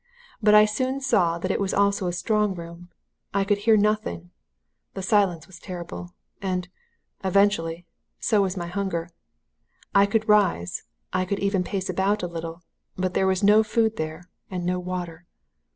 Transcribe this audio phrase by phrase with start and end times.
[0.41, 2.89] But I soon saw that it was also a strong room.
[3.35, 4.31] I could hear nothing
[4.95, 6.15] the silence was terrible.
[6.41, 6.67] And
[7.23, 7.85] eventually
[8.19, 9.11] so was my hunger.
[9.93, 12.63] I could rise I could even pace about a little
[12.95, 15.27] but there was no food there and no water.